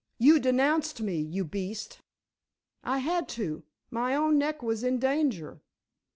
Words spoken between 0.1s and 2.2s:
You denounced me, you beast."